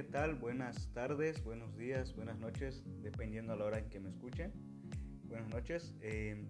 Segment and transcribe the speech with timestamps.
[0.00, 0.34] ¿qué tal?
[0.34, 4.50] Buenas tardes, buenos días, buenas noches, dependiendo a la hora en que me escuchen.
[5.24, 6.42] Buenas noches, eh,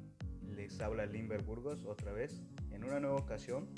[0.55, 3.69] les habla Limber Burgos otra vez, en una nueva ocasión,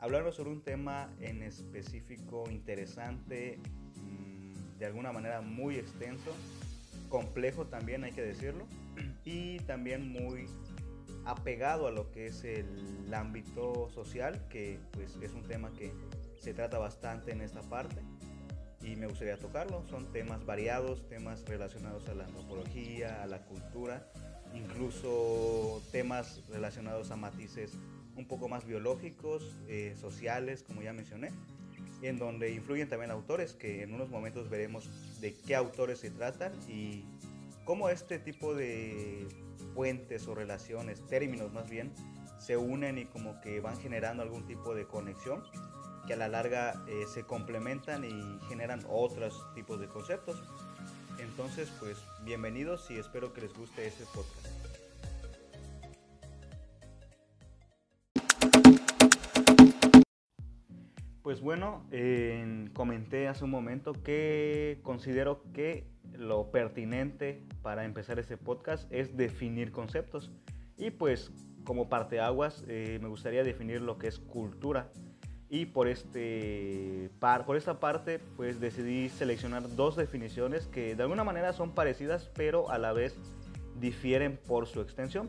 [0.00, 3.60] hablarnos sobre un tema en específico interesante,
[3.94, 6.32] mmm, de alguna manera muy extenso,
[7.08, 8.66] complejo también hay que decirlo,
[9.24, 10.46] y también muy
[11.26, 15.92] apegado a lo que es el ámbito social, que pues es un tema que
[16.40, 18.02] se trata bastante en esta parte
[18.82, 19.84] y me gustaría tocarlo.
[19.88, 24.06] Son temas variados, temas relacionados a la antropología, a la cultura,
[24.54, 27.72] incluso temas relacionados a matices
[28.16, 31.30] un poco más biológicos, eh, sociales, como ya mencioné,
[32.02, 36.52] en donde influyen también autores, que en unos momentos veremos de qué autores se tratan
[36.68, 37.04] y
[37.64, 39.26] cómo este tipo de
[39.74, 41.92] puentes o relaciones, términos más bien,
[42.38, 45.42] se unen y como que van generando algún tipo de conexión
[46.06, 50.42] que a la larga eh, se complementan y generan otros tipos de conceptos.
[51.18, 54.62] Entonces, pues bienvenidos y espero que les guste este podcast.
[61.22, 61.86] Pues bueno,
[62.74, 69.72] comenté hace un momento que considero que lo pertinente para empezar este podcast es definir
[69.72, 70.32] conceptos.
[70.76, 71.30] Y pues
[71.64, 74.90] como parte aguas eh, me gustaría definir lo que es cultura
[75.52, 81.24] y por, este, par, por esta parte pues decidí seleccionar dos definiciones que de alguna
[81.24, 83.14] manera son parecidas pero a la vez
[83.78, 85.28] difieren por su extensión.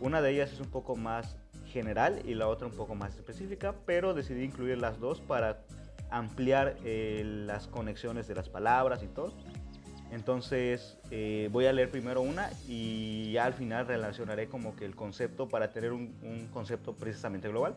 [0.00, 3.74] Una de ellas es un poco más general y la otra un poco más específica,
[3.86, 5.62] pero decidí incluir las dos para
[6.10, 9.32] ampliar eh, las conexiones de las palabras y todo.
[10.10, 14.94] Entonces eh, voy a leer primero una y ya al final relacionaré como que el
[14.94, 17.76] concepto para tener un, un concepto precisamente global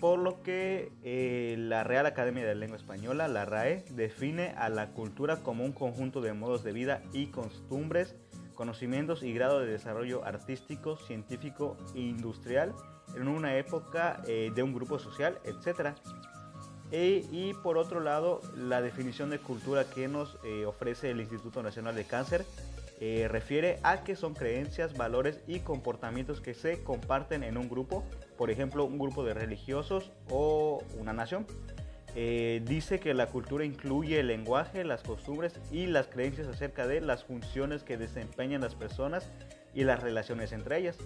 [0.00, 4.68] por lo que eh, la Real Academia de la Lengua Española, la RAE, define a
[4.68, 8.14] la cultura como un conjunto de modos de vida y costumbres,
[8.54, 12.74] conocimientos y grado de desarrollo artístico, científico e industrial
[13.16, 15.94] en una época eh, de un grupo social, etc.
[16.90, 21.62] E, y por otro lado, la definición de cultura que nos eh, ofrece el Instituto
[21.62, 22.44] Nacional de Cáncer
[23.00, 28.04] refiere a que son creencias, valores y comportamientos que se comparten en un grupo
[28.38, 31.44] por ejemplo, un grupo de religiosos o una nación.
[32.14, 37.00] Eh, dice que la cultura incluye el lenguaje, las costumbres y las creencias acerca de
[37.00, 39.28] las funciones que desempeñan las personas
[39.74, 40.96] y las relaciones entre ellas.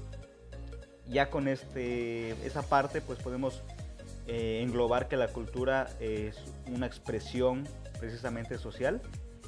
[1.08, 3.62] Ya con este, esa parte pues podemos
[4.26, 6.36] eh, englobar que la cultura es
[6.66, 7.66] una expresión
[7.98, 9.00] precisamente social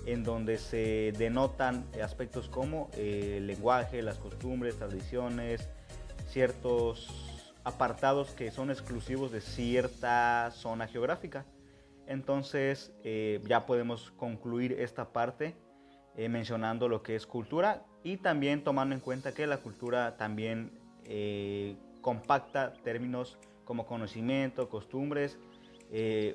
[0.06, 5.68] en donde se denotan aspectos como eh, el lenguaje, las costumbres, tradiciones,
[6.28, 7.08] ciertos
[7.64, 11.46] apartados que son exclusivos de cierta zona geográfica.
[12.06, 15.54] Entonces eh, ya podemos concluir esta parte
[16.16, 20.82] eh, mencionando lo que es cultura y también tomando en cuenta que la cultura también
[22.00, 25.38] compacta términos como conocimiento, costumbres,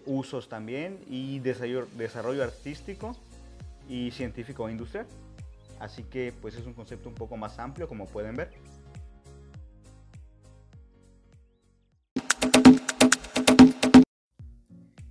[0.05, 3.15] usos también y desarrollo artístico
[3.89, 5.07] y científico e industrial.
[5.79, 8.51] Así que pues es un concepto un poco más amplio como pueden ver.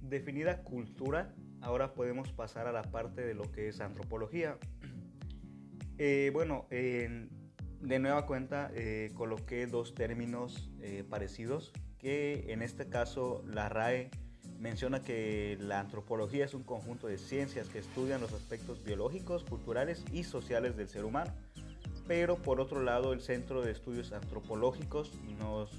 [0.01, 4.57] Definida cultura, ahora podemos pasar a la parte de lo que es antropología.
[6.01, 6.69] Eh, bueno,
[7.81, 14.11] de nueva cuenta eh, coloqué dos términos eh, parecidos que en este caso la RAE
[14.59, 20.05] menciona que la antropología es un conjunto de ciencias que estudian los aspectos biológicos, culturales
[20.13, 21.33] y sociales del ser humano.
[22.07, 25.71] Pero por otro lado el Centro de Estudios Antropológicos nos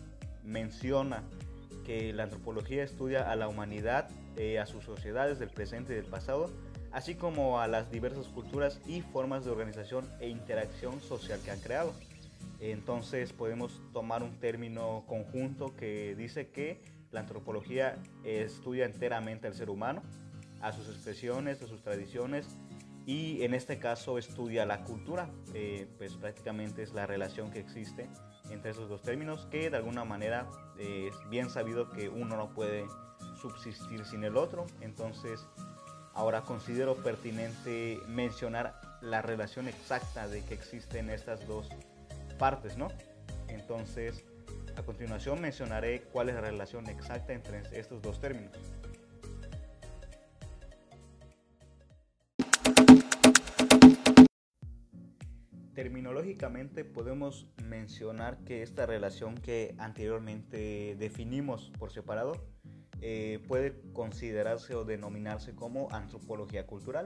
[0.44, 1.24] menciona
[1.86, 6.06] que la antropología estudia a la humanidad, eh, a sus sociedades del presente y del
[6.06, 6.50] pasado,
[6.92, 11.60] así como a las diversas culturas y formas de organización e interacción social que han
[11.60, 11.94] creado.
[12.60, 19.70] Entonces podemos tomar un término conjunto que dice que la antropología estudia enteramente al ser
[19.70, 20.04] humano,
[20.62, 22.48] a sus expresiones, a sus tradiciones
[23.06, 28.08] y en este caso estudia la cultura, eh, pues prácticamente es la relación que existe
[28.52, 30.48] entre esos dos términos que de alguna manera
[30.78, 32.86] es bien sabido que uno no puede
[33.42, 34.66] subsistir sin el otro.
[34.82, 35.46] Entonces
[36.14, 41.70] ahora considero pertinente mencionar la relación exacta de que existen estas dos
[42.38, 42.90] partes, ¿no?
[43.48, 44.24] Entonces
[44.90, 48.58] continuación mencionaré cuál es la relación exacta entre estos dos términos.
[55.76, 62.34] Terminológicamente podemos mencionar que esta relación que anteriormente definimos por separado
[63.00, 67.06] eh, puede considerarse o denominarse como antropología cultural,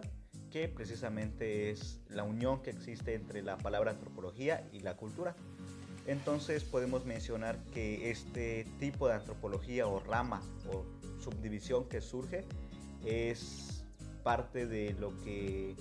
[0.49, 5.35] que precisamente es la unión que existe entre la palabra antropología y la cultura.
[6.05, 10.41] Entonces podemos mencionar que este tipo de antropología o rama
[10.71, 10.85] o
[11.21, 12.43] subdivisión que surge
[13.05, 13.85] es
[14.23, 15.75] parte de lo que,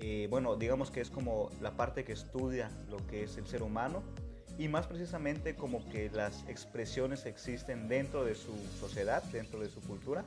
[0.00, 3.62] eh, bueno, digamos que es como la parte que estudia lo que es el ser
[3.62, 4.02] humano
[4.58, 9.80] y más precisamente como que las expresiones existen dentro de su sociedad, dentro de su
[9.80, 10.24] cultura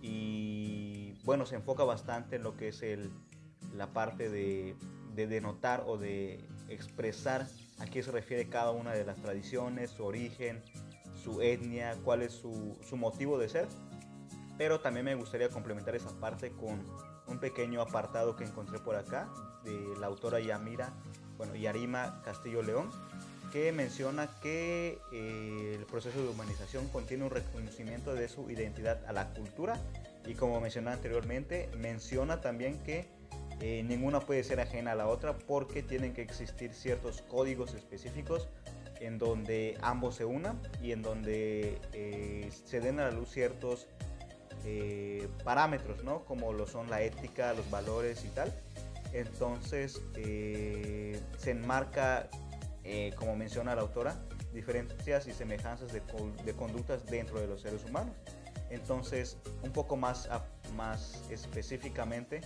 [0.00, 3.10] y bueno, se enfoca bastante en lo que es el,
[3.76, 4.74] la parte de,
[5.14, 7.46] de denotar o de expresar
[7.82, 10.62] a qué se refiere cada una de las tradiciones, su origen,
[11.22, 13.66] su etnia, cuál es su, su motivo de ser.
[14.56, 16.86] Pero también me gustaría complementar esa parte con
[17.26, 19.28] un pequeño apartado que encontré por acá
[19.64, 20.92] de la autora Yamira,
[21.36, 22.90] bueno, Yarima Castillo León,
[23.52, 29.12] que menciona que eh, el proceso de humanización contiene un reconocimiento de su identidad a
[29.12, 29.78] la cultura
[30.26, 33.08] y como mencioné anteriormente, menciona también que
[33.62, 38.48] eh, ninguna puede ser ajena a la otra porque tienen que existir ciertos códigos específicos
[39.00, 43.86] en donde ambos se unan y en donde eh, se den a la luz ciertos
[45.42, 46.24] parámetros, ¿no?
[46.24, 48.52] Como lo son la ética, los valores y tal.
[49.12, 52.28] Entonces se enmarca
[52.84, 54.16] eh, como menciona la autora,
[54.52, 56.02] diferencias y semejanzas de,
[56.54, 58.14] conductas dentro de los seres humanos.
[58.70, 60.28] Entonces, un poco más,
[60.74, 62.40] más específicamente,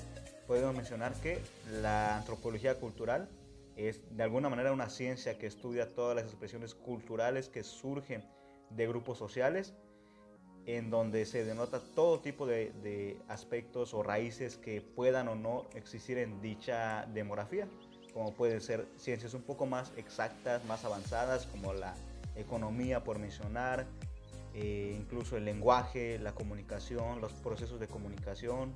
[0.46, 1.40] podemos mencionar que
[1.82, 3.28] la antropología cultural
[3.76, 8.24] es de alguna manera una ciencia que estudia todas las expresiones culturales que surgen
[8.70, 9.74] de grupos sociales,
[10.64, 15.66] en donde se denota todo tipo de, de aspectos o raíces que puedan o no
[15.74, 17.68] existir en dicha demografía
[18.16, 21.92] como pueden ser ciencias un poco más exactas, más avanzadas, como la
[22.34, 23.84] economía, por mencionar,
[24.54, 28.72] eh, incluso el lenguaje, la comunicación, los procesos de comunicación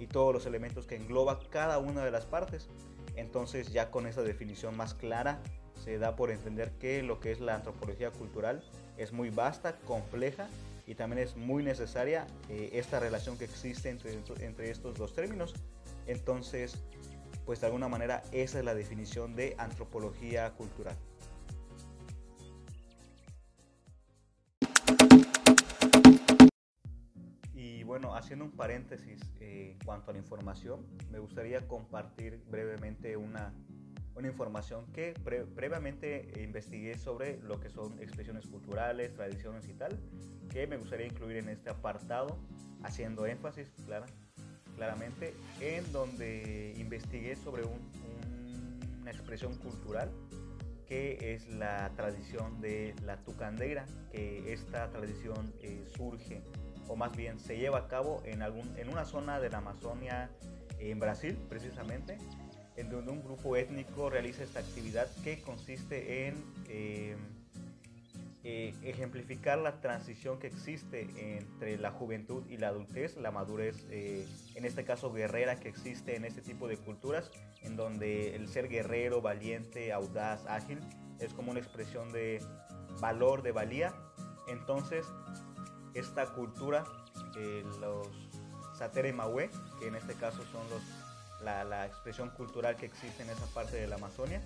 [0.00, 2.68] y todos los elementos que engloba cada una de las partes.
[3.14, 5.40] Entonces ya con esa definición más clara
[5.84, 8.62] se da por entender que lo que es la antropología cultural
[8.96, 10.48] es muy vasta, compleja
[10.86, 14.12] y también es muy necesaria eh, esta relación que existe entre,
[14.44, 15.54] entre estos dos términos.
[16.06, 16.82] Entonces,
[17.46, 20.96] pues de alguna manera esa es la definición de antropología cultural.
[27.90, 33.52] Bueno, haciendo un paréntesis eh, en cuanto a la información, me gustaría compartir brevemente una,
[34.14, 35.12] una información que
[35.56, 39.98] previamente investigué sobre lo que son expresiones culturales, tradiciones y tal,
[40.50, 42.38] que me gustaría incluir en este apartado,
[42.84, 43.72] haciendo énfasis,
[44.76, 50.12] claramente, en donde investigué sobre una expresión cultural
[50.86, 56.42] que es la tradición de la tucandeira, que esta tradición eh, surge,
[56.90, 60.28] o más bien se lleva a cabo en, algún, en una zona de la Amazonia,
[60.80, 62.18] en Brasil precisamente,
[62.76, 66.44] en donde un grupo étnico realiza esta actividad que consiste en...
[66.68, 67.16] Eh,
[68.42, 74.26] eh, ejemplificar la transición que existe entre la juventud y la adultez, la madurez, eh,
[74.54, 77.30] en este caso guerrera que existe en este tipo de culturas,
[77.60, 80.80] en donde el ser guerrero, valiente, audaz, ágil,
[81.18, 82.42] es como una expresión de
[82.98, 83.92] valor, de valía.
[84.48, 85.04] Entonces,
[85.94, 86.84] esta cultura,
[87.80, 88.08] los
[88.76, 90.82] Satere Mawe, que en este caso son los,
[91.42, 94.40] la, la expresión cultural que existe en esa parte de la Amazonia,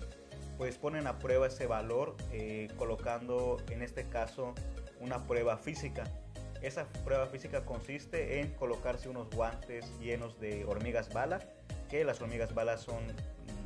[0.57, 4.53] pues ponen a prueba ese valor eh, colocando en este caso
[4.99, 6.03] una prueba física.
[6.61, 11.39] Esa prueba física consiste en colocarse unos guantes llenos de hormigas bala,
[11.89, 13.03] que las hormigas balas son,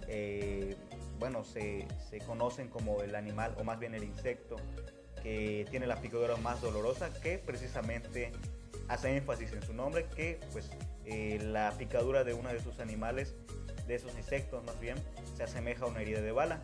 [0.07, 0.75] eh,
[1.17, 4.57] bueno, se, se, conocen como el animal o más bien el insecto
[5.21, 8.31] que tiene la picadura más dolorosa, que precisamente
[8.87, 10.69] hace énfasis en su nombre, que pues
[11.05, 13.35] eh, la picadura de uno de sus animales
[13.87, 14.97] de esos insectos más bien
[15.35, 16.61] se asemeja a una herida de bala.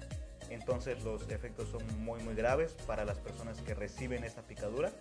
[0.49, 4.91] Entonces los efectos son muy muy graves para las personas que reciben esta picadura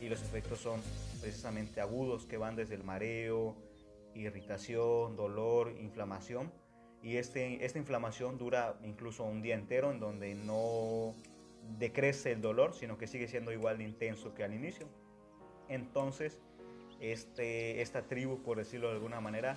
[0.00, 0.80] y los efectos son
[1.20, 3.56] precisamente agudos que van desde el mareo,
[4.14, 6.52] irritación, dolor, inflamación
[7.04, 11.14] y este, esta inflamación dura incluso un día entero en donde no
[11.78, 14.88] decrece el dolor sino que sigue siendo igual de intenso que al inicio.
[15.68, 16.40] Entonces
[17.00, 19.56] este, esta tribu por decirlo de alguna manera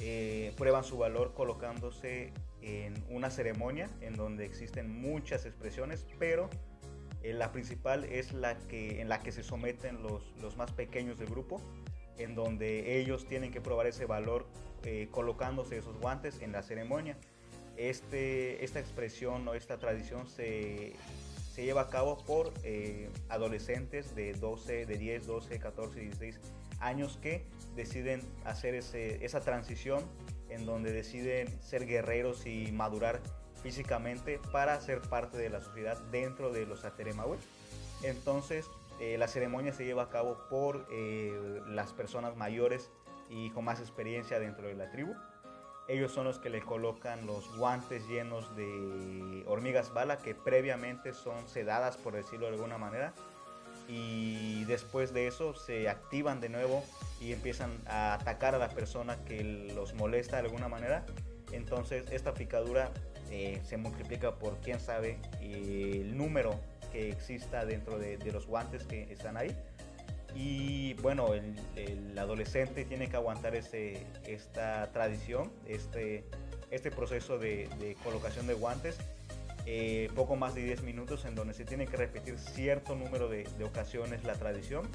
[0.00, 6.48] eh, prueban su valor colocándose en una ceremonia en donde existen muchas expresiones, pero
[7.22, 11.18] eh, la principal es la que, en la que se someten los, los, más pequeños
[11.18, 11.60] del grupo,
[12.16, 14.46] en donde ellos tienen que probar ese valor
[14.84, 17.16] eh, colocándose esos guantes en la ceremonia.
[17.76, 20.94] Este, esta expresión o esta tradición se,
[21.58, 26.38] se lleva a cabo por eh, adolescentes de 12, de 10, 12, 14, 16
[26.78, 30.04] años que deciden hacer esa transición
[30.50, 33.20] en donde deciden ser guerreros y madurar
[33.60, 37.38] físicamente para ser parte de la sociedad dentro de los Ateremawe.
[38.04, 42.88] Entonces, eh, la ceremonia se lleva a cabo por eh, las personas mayores
[43.30, 45.12] y con más experiencia dentro de la tribu.
[45.88, 51.48] Ellos son los que le colocan los guantes llenos de hormigas bala que previamente son
[51.48, 53.14] sedadas, por decirlo de alguna manera.
[53.88, 56.84] Y después de eso se activan de nuevo
[57.22, 59.42] y empiezan a atacar a la persona que
[59.74, 61.06] los molesta de alguna manera.
[61.52, 62.90] Entonces esta picadura
[63.30, 66.54] eh, se multiplica por quién sabe el número
[66.92, 69.56] que exista dentro de, los guantes que están ahí.
[70.34, 76.24] Y bueno, el, adolescente tiene que aguantar ese, esta tradición, este,
[76.70, 78.98] este proceso de, colocación de guantes,
[79.66, 83.46] eh, poco más de 10 minutos en donde se tiene que repetir cierto número de,
[83.64, 84.88] ocasiones la tradición.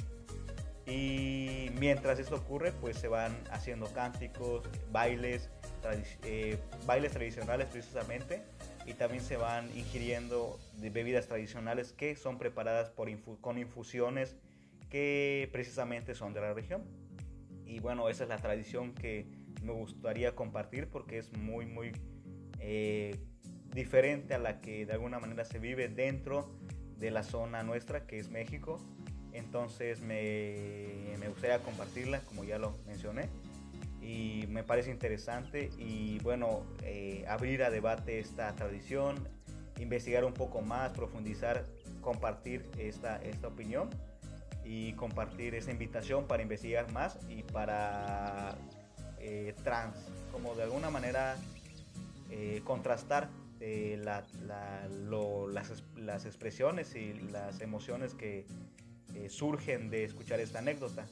[0.85, 5.49] Y mientras esto ocurre, pues se van haciendo cánticos, bailes,
[6.23, 8.43] eh, bailes tradicionales precisamente
[8.85, 13.09] y también se van ingiriendo bebidas tradicionales que son preparadas por
[13.39, 14.35] con infusiones
[14.93, 16.83] que precisamente son de la región.
[17.65, 19.25] Y bueno, esa es la tradición que
[19.63, 21.93] me gustaría compartir porque es muy, muy
[22.59, 23.17] eh,
[23.73, 26.59] diferente a la que de alguna manera se vive dentro
[26.99, 28.79] de la zona nuestra, que es México.
[29.31, 33.29] Entonces me, me gustaría compartirla, como ya lo mencioné
[33.99, 39.27] y me parece interesante y bueno, eh, abrir a debate esta tradición,
[39.79, 41.65] investigar un poco más, profundizar,
[42.01, 43.89] compartir esta, esta opinión
[44.65, 48.55] y compartir esa invitación para investigar más y para
[49.19, 49.95] eh, trans,
[50.31, 51.37] como de alguna manera
[52.29, 53.29] eh, contrastar
[53.99, 54.25] las,
[55.95, 58.45] las, expresiones y las emociones que
[59.29, 61.05] surgen de escuchar esta anécdota.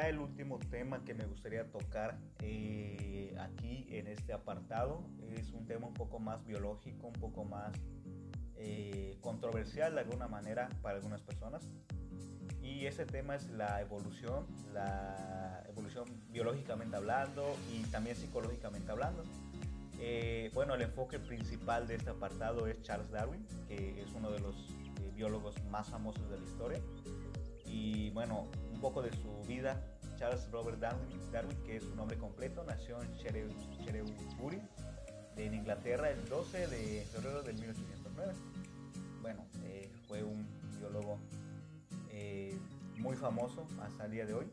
[0.00, 5.04] Ya el último tema que me gustaría tocar eh, aquí en este apartado
[5.36, 7.72] es un tema un poco más biológico, un poco más
[8.56, 11.68] eh, controversial de alguna manera para algunas personas.
[12.62, 19.22] Y ese tema es la evolución, la evolución biológicamente hablando y también psicológicamente hablando.
[19.98, 24.40] Eh, bueno, el enfoque principal de este apartado es Charles Darwin, que es uno de
[24.40, 24.54] los
[25.14, 26.80] biólogos más famosos de la historia.
[27.66, 28.48] Y bueno,
[28.80, 29.80] poco de su vida.
[30.18, 31.08] Charles Robert Darwin,
[31.64, 34.60] que es su nombre completo, nació en Shrewsbury,
[35.36, 38.32] en Inglaterra, el 12 de febrero de 1809.
[39.22, 40.46] Bueno, eh, fue un
[40.78, 41.18] biólogo
[42.10, 42.58] eh,
[42.98, 44.46] muy famoso hasta el día de hoy,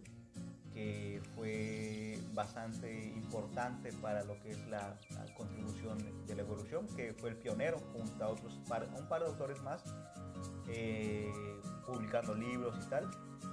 [0.73, 4.97] que fue bastante importante para lo que es la,
[5.35, 8.63] contribución de la evolución, que fue el pionero junto a otros un
[9.07, 9.83] par de autores más,
[10.69, 11.29] eh,
[11.85, 13.09] publicando libros y tal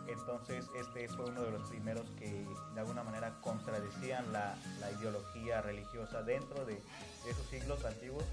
[0.09, 4.57] entonces este fue uno de los primeros que de alguna manera contradecían la,
[4.99, 6.81] ideología religiosa dentro de,
[7.29, 8.25] esos siglos antiguos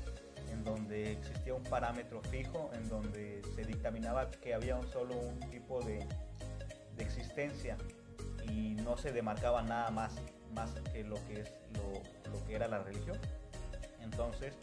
[0.51, 5.39] en donde existía un parámetro fijo, en donde se dictaminaba que había un solo un
[5.49, 6.05] tipo de,
[6.97, 7.77] existencia
[8.47, 10.13] y no se demarcaba nada más,
[10.53, 13.17] más que lo que, es, lo, que era la religión.
[14.01, 14.53] Entonces,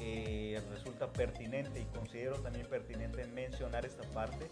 [0.00, 4.48] eh, resulta pertinente y considero también pertinente mencionar esta parte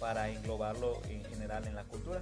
[0.00, 2.20] para englobarlo en general en la cultura,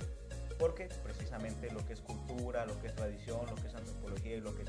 [0.58, 4.40] porque precisamente lo que es cultura, lo que es tradición, lo que es antropología y
[4.40, 4.64] lo que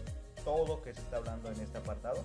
[0.46, 2.24] todo que se está hablando en este apartado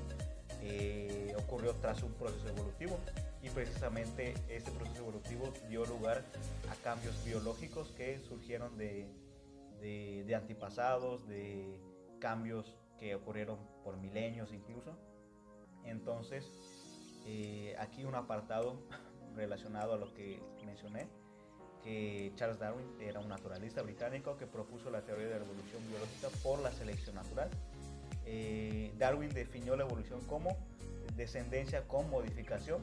[0.60, 2.98] eh, ocurrió tras un proceso evolutivo
[3.42, 6.22] y precisamente este proceso evolutivo dio lugar
[6.70, 9.06] a cambios biológicos que surgieron de,
[9.80, 11.80] de, antepasados, de
[12.20, 14.96] cambios que ocurrieron por milenios incluso.
[15.84, 16.50] Entonces,
[17.26, 18.78] eh, aquí un apartado
[19.34, 21.08] relacionado a lo que mencioné,
[21.82, 26.28] que Charles Darwin era un naturalista británico que propuso la teoría de la evolución biológica
[26.42, 27.50] por la selección natural.
[28.24, 30.56] Eh, Darwin definió la evolución como
[31.14, 32.82] descendencia con modificación.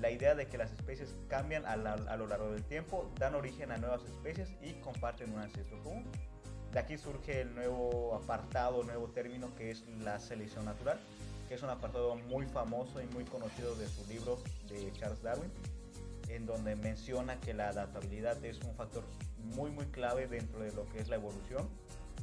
[0.00, 3.72] La idea de que las especies cambian a, a lo largo del tiempo, dan origen
[3.72, 6.04] a nuevas especies y comparten un ancestro común.
[6.72, 11.00] De aquí surge el nuevo apartado, nuevo término que es la selección natural,
[11.48, 14.38] que es un apartado muy famoso y muy conocido de su libro
[14.68, 15.50] de Charles Darwin,
[16.28, 19.02] en donde menciona que la adaptabilidad es un factor
[19.38, 21.68] muy muy clave dentro de lo que es la evolución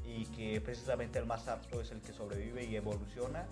[0.06, 3.48] y que precisamente el más apto es el que sobrevive y evoluciona,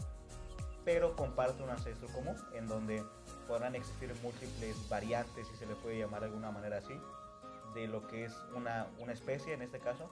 [0.85, 3.03] pero comparte un ancestro común en donde
[3.47, 6.93] podrán existir múltiples variantes, si se le puede llamar de alguna manera así,
[7.73, 10.07] de lo que es una, una especie en este caso,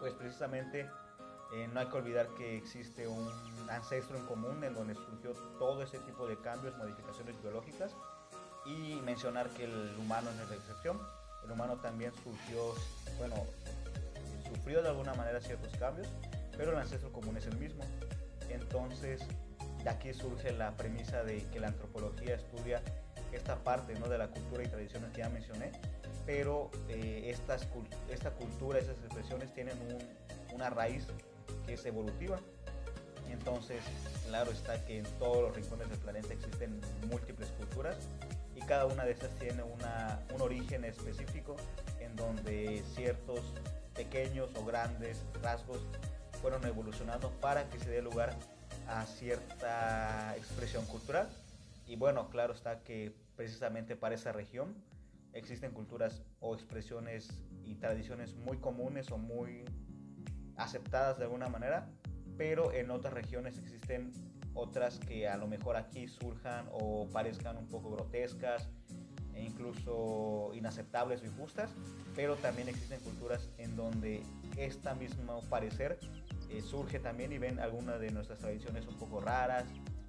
[0.00, 0.88] pues precisamente
[1.52, 3.28] Eh, no hay que olvidar que existe un
[3.68, 7.94] ancestro en común en donde surgió todo ese tipo de cambios, modificaciones biológicas
[8.66, 11.00] y mencionar que el humano no es la excepción.
[11.44, 12.74] El humano también surgió,
[13.18, 13.36] bueno,
[14.48, 16.08] sufrió de alguna manera ciertos cambios,
[16.56, 17.84] pero el ancestro común es el mismo.
[18.48, 19.20] Entonces,
[19.82, 22.82] de aquí surge la premisa de que la antropología estudia
[23.32, 24.08] esta parte ¿no?
[24.08, 25.72] de la cultura y tradiciones que ya mencioné,
[26.24, 27.34] pero eh,
[28.08, 29.76] esta cultura, esas expresiones tienen
[30.52, 31.06] una raíz
[31.66, 32.38] que es evolutiva.
[33.30, 33.82] Entonces,
[34.26, 37.96] claro está que en todos los rincones del planeta existen múltiples culturas
[38.54, 41.56] y cada una de estas tiene una, un origen específico
[42.00, 43.40] en donde ciertos
[43.94, 45.80] pequeños o grandes rasgos
[46.40, 48.34] fueron evolucionando para que se dé lugar
[48.88, 51.28] a cierta expresión cultural.
[51.86, 54.74] Y bueno, claro está que precisamente para esa región
[55.32, 57.28] existen culturas o expresiones
[57.64, 59.64] y tradiciones muy comunes o muy
[60.56, 61.86] aceptadas de alguna manera,
[62.36, 64.12] pero en otras regiones existen
[64.54, 68.68] otras que a lo mejor aquí surjan o parezcan un poco grotescas
[69.34, 71.70] e incluso inaceptables o injustas,
[72.14, 74.22] pero también existen culturas en donde
[74.56, 75.98] esta mismo parecer
[76.50, 79.64] eh, surge también y ven algunas de nuestras tradiciones un poco raras,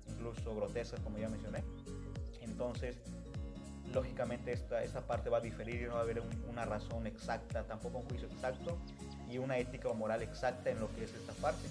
[0.07, 1.63] incluso grotescas como ya mencioné.
[2.41, 2.99] Entonces,
[3.95, 7.99] lógicamente esta, parte va a diferir y no va a haber una razón exacta, tampoco
[7.99, 8.77] un juicio exacto
[9.29, 11.67] y una ética o moral exacta en lo que es esta parte.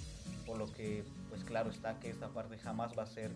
[0.46, 3.30] Por lo que, pues claro está que esta parte jamás va a ser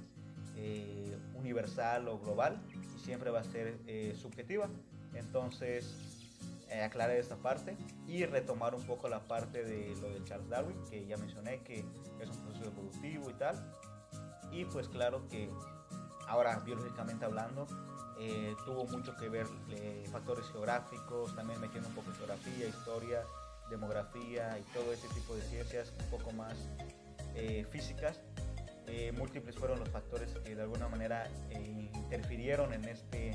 [0.57, 2.61] eh, universal o global
[2.97, 4.69] y siempre va a ser eh, subjetiva.
[5.15, 5.95] Entonces,
[6.71, 7.77] eh, aclarar esta parte
[8.07, 11.85] y retomar un poco la parte de lo de Charles Darwin, que ya mencioné que
[12.21, 13.57] es un proceso evolutivo y tal.
[14.51, 15.51] Y pues claro que
[16.27, 17.67] ahora biológicamente hablando,
[18.21, 19.47] eh, tuvo mucho que ver
[20.11, 23.23] factores geográficos, también metiendo un poco de geografía, historia,
[23.71, 26.57] demografía y todo ese tipo de ciencias un poco más
[27.71, 28.21] físicas
[28.91, 33.33] eh, múltiples fueron los factores que de alguna manera eh, interfirieron en, este,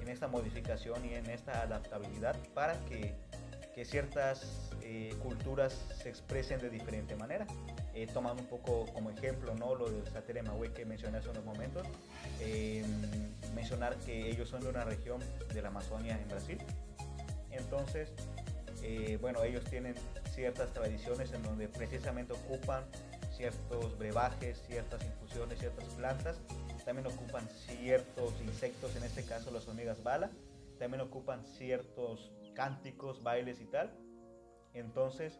[0.00, 3.14] en esta modificación y en esta adaptabilidad para que,
[3.74, 7.46] que ciertas eh, culturas se expresen de diferente manera.
[8.12, 9.74] Tomando un poco como ejemplo ¿no?
[9.74, 10.42] lo del Satere
[10.74, 11.86] que mencioné hace unos momentos,
[13.54, 15.20] mencionar que ellos son de una región
[15.52, 16.58] de la Amazonia en Brasil.
[17.50, 18.12] Entonces,
[19.20, 19.94] bueno, ellos tienen
[20.34, 22.84] ciertas tradiciones en donde precisamente ocupan
[23.36, 26.40] ciertos brebajes, ciertas infusiones, ciertas plantas.
[26.84, 30.30] También ocupan ciertos insectos, en este caso las hormigas bala.
[30.78, 33.92] También ocupan ciertos cánticos, bailes y tal.
[34.74, 35.38] Entonces,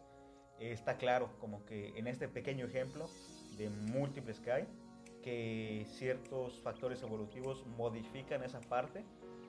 [0.71, 3.09] está claro como que en este pequeño ejemplo
[3.57, 4.69] de múltiples que hay,
[5.23, 9.05] que ciertos factores evolutivos modifican esa parte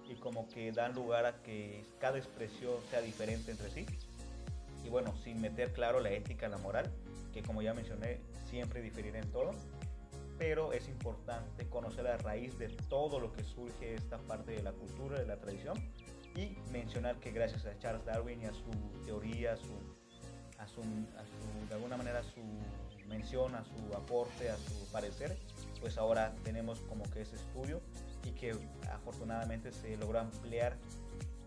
[0.09, 3.85] y como que dan lugar a que cada expresión sea diferente entre sí.
[4.83, 6.91] Y bueno, sin meter claro la ética, la moral,
[7.31, 9.51] que como ya mencioné, siempre diferirá en todo,
[10.37, 14.73] pero es importante conocer la raíz de todo lo que surge esta parte de la
[14.73, 15.77] cultura, de la tradición,
[16.35, 18.71] y mencionar que gracias a Charles Darwin y a su
[19.05, 19.55] teoría,
[20.63, 20.81] a su,
[21.67, 22.41] de alguna manera su
[23.07, 25.37] mención, a su aporte, a su parecer,
[25.79, 27.81] pues ahora tenemos como que ese estudio
[28.23, 28.55] y que
[28.91, 30.77] afortunadamente se logró ampliar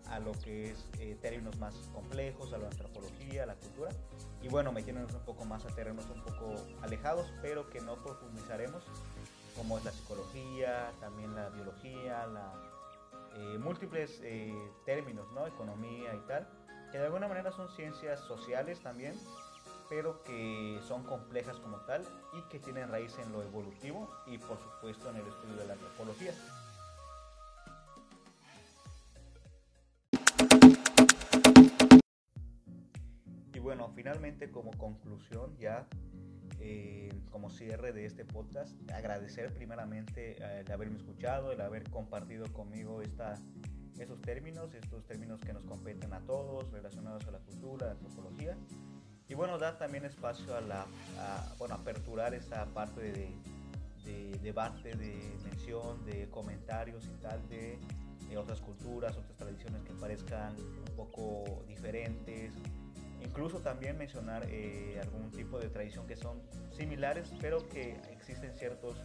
[0.09, 3.91] a lo que es eh, términos más complejos, a la antropología, a la cultura.
[4.41, 8.83] Y bueno, metiéndonos un poco más a terrenos un poco alejados, pero que no profundizaremos,
[9.55, 12.53] como es la psicología, también la biología, la,
[13.37, 14.51] eh, múltiples eh,
[14.85, 15.45] términos, ¿no?
[15.45, 16.47] Economía y tal,
[16.91, 19.13] que de alguna manera son ciencias sociales también,
[19.89, 24.57] pero que son complejas como tal y que tienen raíz en lo evolutivo y por
[24.59, 26.33] supuesto en el estudio de la antropología.
[33.67, 35.85] bueno, finalmente como conclusión ya,
[36.61, 43.01] eh, como cierre de este podcast, agradecer primeramente el haberme escuchado, el haber compartido conmigo
[43.01, 43.33] esta,
[43.99, 47.91] esos términos, estos términos que nos competen a todos, relacionados a la cultura, a la
[47.93, 48.57] antropología.
[49.27, 50.85] Y bueno, dar también espacio a la,
[51.57, 53.29] bueno, aperturar esa parte de,
[54.05, 57.77] de, debate, de mención, de comentarios y tal de,
[58.29, 62.53] de otras culturas, otras tradiciones que parezcan un poco diferentes,
[63.23, 68.97] Incluso también mencionar eh, algún tipo de tradición que son similares, pero que existen ciertos,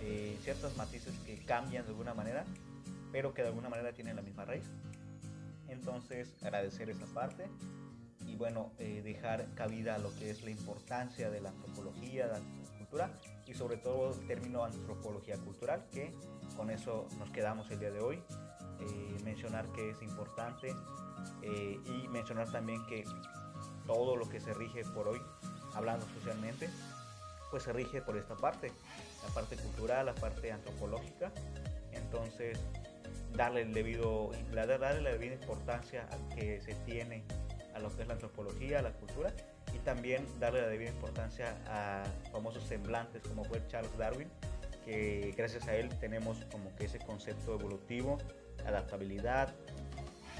[0.00, 2.44] eh, ciertos matices que cambian de alguna manera,
[3.12, 4.70] pero que de alguna manera tienen la misma raíz.
[5.68, 7.48] Entonces, agradecer esa parte
[8.26, 12.32] y bueno, eh, dejar cabida a lo que es la importancia de la antropología, de
[12.32, 12.40] la
[12.78, 13.10] cultura
[13.46, 16.12] y sobre todo el término antropología cultural, que
[16.56, 18.22] con eso nos quedamos el día de hoy.
[19.24, 20.74] mencionar que es importante
[21.42, 23.04] y mencionar también que
[23.86, 25.20] todo lo que se rige por hoy
[25.74, 26.68] hablando socialmente,
[27.50, 28.72] pues se rige por esta parte,
[29.26, 31.32] la parte cultural, la parte antropológica.
[31.92, 32.58] Entonces,
[33.34, 37.24] darle, el debido, darle la debida importancia que se tiene
[37.74, 39.32] a lo que es la antropología, a la cultura,
[39.74, 44.28] y también darle la debida importancia a famosos semblantes como fue Charles Darwin,
[44.84, 48.18] que gracias a él tenemos como que ese concepto evolutivo,
[48.64, 49.54] adaptabilidad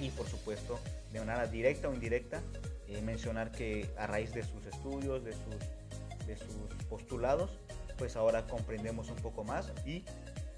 [0.00, 0.78] y por supuesto
[1.12, 2.40] de manera directa o indirecta
[2.88, 7.58] eh, mencionar que a raíz de sus estudios, de sus, de sus postulados,
[7.98, 10.04] pues ahora comprendemos un poco más y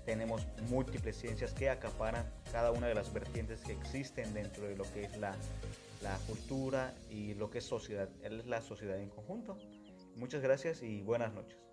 [0.09, 4.85] tenemos múltiples ciencias que acaparan cada una de las vertientes que existen dentro de lo
[4.95, 5.35] que es la,
[6.03, 9.59] la cultura y lo que es sociedad, es la sociedad en conjunto.
[10.17, 11.68] Muchas gracias y buenas noches.